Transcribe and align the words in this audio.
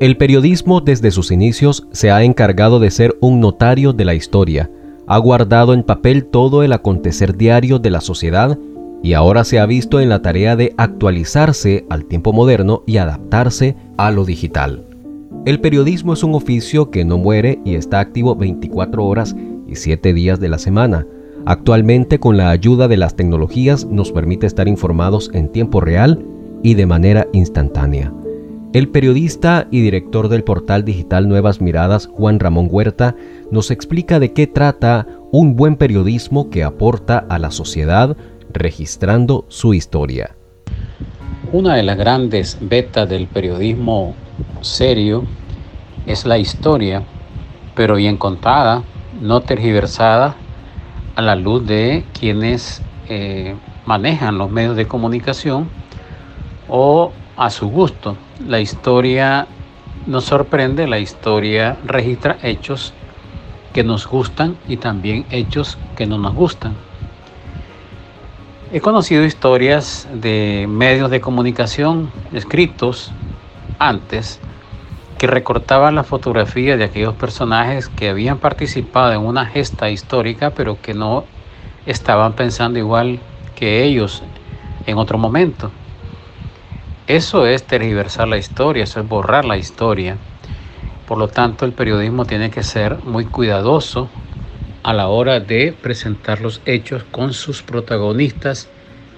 El 0.00 0.16
periodismo 0.16 0.80
desde 0.80 1.10
sus 1.10 1.32
inicios 1.32 1.88
se 1.90 2.12
ha 2.12 2.22
encargado 2.22 2.78
de 2.78 2.92
ser 2.92 3.16
un 3.20 3.40
notario 3.40 3.92
de 3.92 4.04
la 4.04 4.14
historia, 4.14 4.70
ha 5.08 5.18
guardado 5.18 5.74
en 5.74 5.82
papel 5.82 6.26
todo 6.26 6.62
el 6.62 6.72
acontecer 6.72 7.36
diario 7.36 7.80
de 7.80 7.90
la 7.90 8.00
sociedad 8.00 8.56
y 9.02 9.14
ahora 9.14 9.42
se 9.42 9.58
ha 9.58 9.66
visto 9.66 9.98
en 9.98 10.08
la 10.08 10.22
tarea 10.22 10.54
de 10.54 10.72
actualizarse 10.76 11.84
al 11.90 12.04
tiempo 12.04 12.32
moderno 12.32 12.84
y 12.86 12.98
adaptarse 12.98 13.74
a 13.96 14.12
lo 14.12 14.24
digital. 14.24 14.84
El 15.46 15.60
periodismo 15.60 16.12
es 16.12 16.22
un 16.22 16.36
oficio 16.36 16.92
que 16.92 17.04
no 17.04 17.18
muere 17.18 17.58
y 17.64 17.74
está 17.74 17.98
activo 17.98 18.36
24 18.36 19.04
horas 19.04 19.34
y 19.66 19.74
7 19.74 20.12
días 20.12 20.38
de 20.38 20.48
la 20.48 20.58
semana. 20.58 21.08
Actualmente 21.44 22.20
con 22.20 22.36
la 22.36 22.50
ayuda 22.50 22.86
de 22.86 22.98
las 22.98 23.16
tecnologías 23.16 23.84
nos 23.84 24.12
permite 24.12 24.46
estar 24.46 24.68
informados 24.68 25.28
en 25.34 25.48
tiempo 25.48 25.80
real 25.80 26.24
y 26.62 26.74
de 26.74 26.86
manera 26.86 27.26
instantánea. 27.32 28.12
El 28.74 28.90
periodista 28.90 29.66
y 29.70 29.80
director 29.80 30.28
del 30.28 30.44
portal 30.44 30.84
digital 30.84 31.26
Nuevas 31.26 31.62
Miradas, 31.62 32.06
Juan 32.06 32.38
Ramón 32.38 32.68
Huerta, 32.70 33.16
nos 33.50 33.70
explica 33.70 34.20
de 34.20 34.34
qué 34.34 34.46
trata 34.46 35.06
un 35.32 35.56
buen 35.56 35.76
periodismo 35.76 36.50
que 36.50 36.64
aporta 36.64 37.24
a 37.30 37.38
la 37.38 37.50
sociedad 37.50 38.14
registrando 38.52 39.46
su 39.48 39.72
historia. 39.72 40.36
Una 41.50 41.76
de 41.76 41.82
las 41.82 41.96
grandes 41.96 42.58
betas 42.60 43.08
del 43.08 43.26
periodismo 43.26 44.14
serio 44.60 45.24
es 46.04 46.26
la 46.26 46.36
historia, 46.36 47.04
pero 47.74 47.94
bien 47.94 48.18
contada, 48.18 48.82
no 49.18 49.40
tergiversada 49.40 50.36
a 51.16 51.22
la 51.22 51.36
luz 51.36 51.66
de 51.66 52.04
quienes 52.12 52.82
eh, 53.08 53.56
manejan 53.86 54.36
los 54.36 54.50
medios 54.50 54.76
de 54.76 54.86
comunicación 54.86 55.70
o 56.68 57.12
a 57.34 57.48
su 57.48 57.68
gusto. 57.68 58.18
La 58.46 58.60
historia 58.60 59.48
nos 60.06 60.26
sorprende, 60.26 60.86
la 60.86 61.00
historia 61.00 61.76
registra 61.84 62.38
hechos 62.44 62.94
que 63.72 63.82
nos 63.82 64.06
gustan 64.06 64.56
y 64.68 64.76
también 64.76 65.26
hechos 65.32 65.76
que 65.96 66.06
no 66.06 66.18
nos 66.18 66.34
gustan. 66.34 66.76
He 68.72 68.80
conocido 68.80 69.24
historias 69.24 70.06
de 70.14 70.66
medios 70.68 71.10
de 71.10 71.20
comunicación 71.20 72.12
escritos 72.32 73.10
antes 73.80 74.38
que 75.18 75.26
recortaban 75.26 75.96
la 75.96 76.04
fotografía 76.04 76.76
de 76.76 76.84
aquellos 76.84 77.14
personajes 77.14 77.88
que 77.88 78.08
habían 78.08 78.38
participado 78.38 79.12
en 79.12 79.20
una 79.20 79.46
gesta 79.46 79.90
histórica 79.90 80.50
pero 80.50 80.80
que 80.80 80.94
no 80.94 81.24
estaban 81.86 82.34
pensando 82.34 82.78
igual 82.78 83.18
que 83.56 83.82
ellos 83.82 84.22
en 84.86 84.96
otro 84.96 85.18
momento. 85.18 85.72
Eso 87.08 87.46
es 87.46 87.62
tergiversar 87.62 88.28
la 88.28 88.36
historia, 88.36 88.84
eso 88.84 89.00
es 89.00 89.08
borrar 89.08 89.46
la 89.46 89.56
historia. 89.56 90.18
Por 91.06 91.16
lo 91.16 91.28
tanto, 91.28 91.64
el 91.64 91.72
periodismo 91.72 92.26
tiene 92.26 92.50
que 92.50 92.62
ser 92.62 92.98
muy 93.02 93.24
cuidadoso 93.24 94.10
a 94.82 94.92
la 94.92 95.08
hora 95.08 95.40
de 95.40 95.72
presentar 95.72 96.42
los 96.42 96.60
hechos 96.66 97.04
con 97.10 97.32
sus 97.32 97.62
protagonistas 97.62 98.68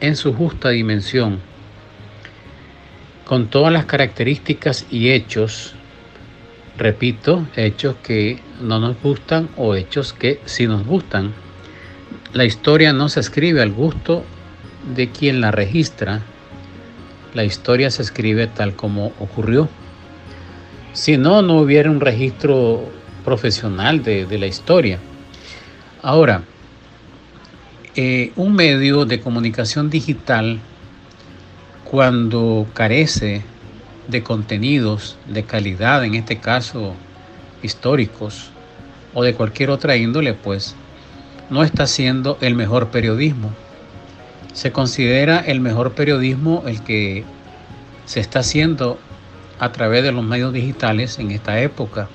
en 0.00 0.16
su 0.16 0.32
justa 0.32 0.70
dimensión, 0.70 1.40
con 3.26 3.48
todas 3.48 3.70
las 3.70 3.84
características 3.84 4.86
y 4.90 5.10
hechos, 5.10 5.74
repito, 6.78 7.46
hechos 7.54 7.96
que 8.02 8.40
no 8.62 8.80
nos 8.80 8.96
gustan 9.02 9.50
o 9.58 9.74
hechos 9.74 10.14
que 10.14 10.40
sí 10.46 10.66
nos 10.66 10.86
gustan. 10.86 11.34
La 12.32 12.46
historia 12.46 12.94
no 12.94 13.10
se 13.10 13.20
escribe 13.20 13.60
al 13.60 13.72
gusto 13.72 14.24
de 14.96 15.10
quien 15.10 15.42
la 15.42 15.50
registra, 15.50 16.22
la 17.34 17.44
historia 17.44 17.90
se 17.90 18.02
escribe 18.02 18.46
tal 18.46 18.74
como 18.74 19.08
ocurrió. 19.18 19.68
Si 20.92 21.16
no, 21.18 21.42
no 21.42 21.58
hubiera 21.58 21.90
un 21.90 22.00
registro 22.00 22.88
profesional 23.24 24.02
de, 24.02 24.38
la 24.38 24.46
historia. 24.46 24.98
Ahora, 26.02 26.44
eh, 27.96 28.32
un 28.36 28.54
medio 28.54 29.04
de 29.04 29.20
comunicación 29.20 29.90
digital, 29.90 30.60
cuando 31.90 32.66
carece 32.72 33.42
de 34.08 34.22
contenidos 34.22 35.16
de 35.26 35.44
calidad, 35.44 36.04
en 36.04 36.14
este 36.14 36.38
caso 36.38 36.94
históricos, 37.62 38.50
o 39.14 39.22
de 39.22 39.34
cualquier 39.34 39.70
otra 39.70 39.96
índole, 39.96 40.34
pues 40.34 40.74
no 41.50 41.62
está 41.62 41.84
haciendo 41.84 42.36
el 42.40 42.54
mejor 42.54 42.88
periodismo. 42.88 43.52
Se 44.54 44.72
considera 44.72 45.40
el 45.40 45.60
mejor 45.60 45.92
periodismo 45.92 46.62
el 46.66 46.82
que 46.82 47.24
se 48.06 48.20
está 48.20 48.38
haciendo 48.38 48.98
a 49.58 49.72
través 49.72 50.02
de 50.02 50.12
los 50.12 50.24
medios 50.24 50.52
digitales 50.52 51.18
en 51.18 51.32
esta 51.32 51.60
época. 51.60 52.08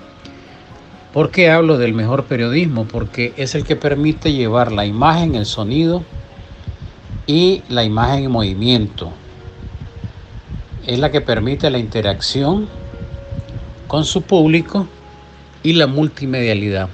¿Por 1.13 1.31
qué 1.31 1.49
hablo 1.49 1.77
del 1.77 1.93
mejor 1.93 2.25
periodismo? 2.25 2.85
Porque 2.85 3.33
es 3.35 3.55
el 3.55 3.65
que 3.65 3.75
permite 3.75 4.31
llevar 4.31 4.71
la 4.71 4.85
imagen, 4.85 5.35
el 5.35 5.45
sonido 5.45 6.03
y 7.27 7.61
la 7.67 7.83
imagen 7.83 8.25
en 8.25 8.31
movimiento. 8.31 9.11
Es 10.87 10.97
la 10.97 11.11
que 11.11 11.21
permite 11.21 11.69
la 11.69 11.77
interacción 11.77 12.69
con 13.87 14.05
su 14.05 14.21
público 14.21 14.87
y 15.61 15.73
la 15.73 15.87
multimedialidad. 15.87 16.89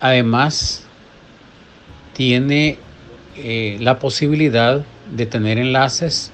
Además, 0.00 0.84
tiene 2.12 2.78
eh, 3.42 3.78
la 3.80 3.98
posibilidad 3.98 4.84
de 5.10 5.26
tener 5.26 5.58
enlaces 5.58 6.32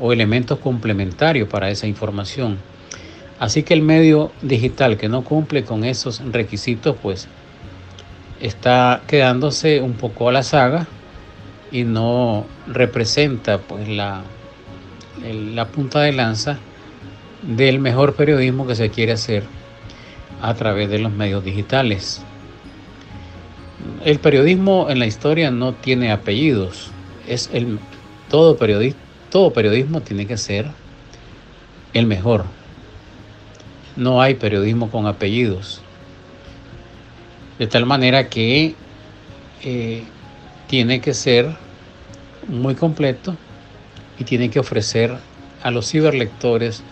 o 0.00 0.12
elementos 0.12 0.58
complementarios 0.58 1.48
para 1.48 1.70
esa 1.70 1.86
información. 1.86 2.58
Así 3.38 3.62
que 3.62 3.74
el 3.74 3.82
medio 3.82 4.32
digital 4.42 4.96
que 4.96 5.08
no 5.08 5.22
cumple 5.22 5.64
con 5.64 5.84
esos 5.84 6.20
requisitos, 6.32 6.96
pues 7.02 7.28
está 8.40 9.02
quedándose 9.06 9.80
un 9.80 9.94
poco 9.94 10.28
a 10.28 10.32
la 10.32 10.42
saga 10.42 10.86
y 11.70 11.84
no 11.84 12.46
representa 12.66 13.58
pues 13.58 13.88
la, 13.88 14.22
la 15.22 15.68
punta 15.68 16.00
de 16.00 16.12
lanza 16.12 16.58
del 17.42 17.78
mejor 17.78 18.14
periodismo 18.14 18.66
que 18.66 18.74
se 18.74 18.90
quiere 18.90 19.12
hacer 19.12 19.44
a 20.42 20.54
través 20.54 20.90
de 20.90 20.98
los 20.98 21.12
medios 21.12 21.44
digitales. 21.44 22.22
El 24.04 24.18
periodismo 24.18 24.88
en 24.90 24.98
la 24.98 25.06
historia 25.06 25.50
no 25.50 25.74
tiene 25.74 26.12
apellidos. 26.12 26.90
Es 27.28 27.50
el 27.52 27.78
todo 28.28 28.56
periodista, 28.56 29.00
todo 29.30 29.52
periodismo 29.52 30.00
tiene 30.00 30.26
que 30.26 30.36
ser 30.36 30.70
el 31.92 32.06
mejor. 32.06 32.44
No 33.96 34.22
hay 34.22 34.34
periodismo 34.34 34.90
con 34.90 35.06
apellidos. 35.06 35.82
De 37.58 37.66
tal 37.66 37.84
manera 37.84 38.28
que 38.28 38.74
eh, 39.62 40.02
tiene 40.66 41.00
que 41.00 41.12
ser 41.12 41.56
muy 42.48 42.74
completo 42.74 43.36
y 44.18 44.24
tiene 44.24 44.50
que 44.50 44.60
ofrecer 44.60 45.16
a 45.62 45.70
los 45.70 45.90
ciberlectores 45.90 46.82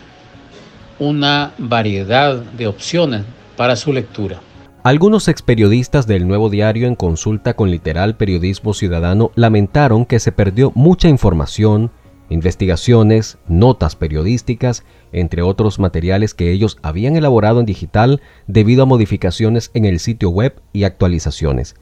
una 0.98 1.52
variedad 1.58 2.36
de 2.36 2.66
opciones 2.66 3.22
para 3.56 3.76
su 3.76 3.92
lectura. 3.92 4.40
Algunos 4.88 5.28
experiodistas 5.28 6.06
del 6.06 6.26
Nuevo 6.26 6.48
Diario 6.48 6.88
en 6.88 6.94
consulta 6.94 7.52
con 7.52 7.70
Literal 7.70 8.16
Periodismo 8.16 8.72
Ciudadano 8.72 9.32
lamentaron 9.34 10.06
que 10.06 10.18
se 10.18 10.32
perdió 10.32 10.72
mucha 10.74 11.10
información, 11.10 11.90
investigaciones, 12.30 13.36
notas 13.48 13.96
periodísticas, 13.96 14.84
entre 15.12 15.42
otros 15.42 15.78
materiales 15.78 16.32
que 16.32 16.52
ellos 16.52 16.78
habían 16.80 17.16
elaborado 17.16 17.60
en 17.60 17.66
digital 17.66 18.22
debido 18.46 18.84
a 18.84 18.86
modificaciones 18.86 19.70
en 19.74 19.84
el 19.84 19.98
sitio 19.98 20.30
web 20.30 20.58
y 20.72 20.84
actualizaciones. 20.84 21.76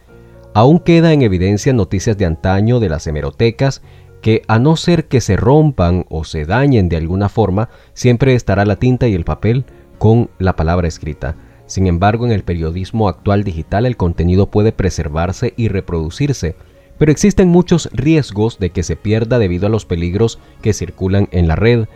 Aún 0.52 0.80
queda 0.80 1.12
en 1.12 1.22
evidencia 1.22 1.72
noticias 1.72 2.18
de 2.18 2.26
antaño 2.26 2.80
de 2.80 2.88
las 2.88 3.06
hemerotecas 3.06 3.82
que 4.20 4.42
a 4.48 4.58
no 4.58 4.74
ser 4.74 5.06
que 5.06 5.20
se 5.20 5.36
rompan 5.36 6.06
o 6.08 6.24
se 6.24 6.44
dañen 6.44 6.88
de 6.88 6.96
alguna 6.96 7.28
forma, 7.28 7.68
siempre 7.94 8.34
estará 8.34 8.64
la 8.64 8.80
tinta 8.80 9.06
y 9.06 9.14
el 9.14 9.24
papel 9.24 9.64
con 9.98 10.28
la 10.40 10.56
palabra 10.56 10.88
escrita. 10.88 11.36
Sin 11.66 11.86
embargo, 11.86 12.26
en 12.26 12.32
el 12.32 12.44
periodismo 12.44 13.08
actual 13.08 13.44
digital 13.44 13.86
el 13.86 13.96
contenido 13.96 14.46
puede 14.46 14.72
preservarse 14.72 15.52
y 15.56 15.68
reproducirse, 15.68 16.54
pero 16.98 17.12
existen 17.12 17.48
muchos 17.48 17.90
riesgos 17.92 18.58
de 18.58 18.70
que 18.70 18.82
se 18.82 18.96
pierda 18.96 19.38
debido 19.38 19.66
a 19.66 19.70
los 19.70 19.84
peligros 19.84 20.38
que 20.62 20.72
circulan 20.72 21.28
en 21.32 21.48
la 21.48 21.56
red. 21.56 21.86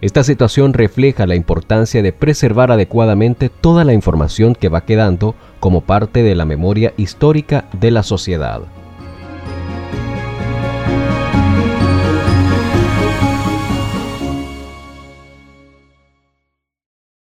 Esta 0.00 0.24
situación 0.24 0.72
refleja 0.72 1.26
la 1.26 1.34
importancia 1.34 2.02
de 2.02 2.12
preservar 2.12 2.70
adecuadamente 2.70 3.48
toda 3.48 3.84
la 3.84 3.92
información 3.92 4.54
que 4.54 4.68
va 4.68 4.84
quedando 4.84 5.34
como 5.60 5.82
parte 5.82 6.22
de 6.22 6.34
la 6.34 6.44
memoria 6.44 6.94
histórica 6.96 7.68
de 7.72 7.90
la 7.90 8.02
sociedad. 8.02 8.62